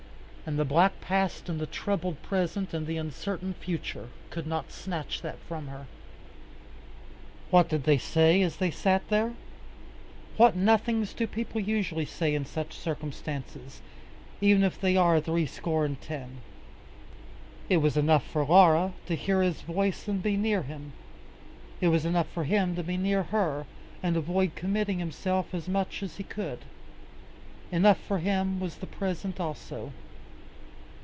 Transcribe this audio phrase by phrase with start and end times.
[0.43, 5.21] And the black past and the troubled present and the uncertain future could not snatch
[5.21, 5.85] that from her.
[7.51, 9.33] What did they say as they sat there?
[10.35, 13.81] What nothings do people usually say in such circumstances,
[14.41, 16.39] even if they are three score and ten?
[17.69, 20.91] It was enough for Laura to hear his voice and be near him.
[21.79, 23.67] It was enough for him to be near her,
[24.03, 26.65] and avoid committing himself as much as he could.
[27.71, 29.93] Enough for him was the present also.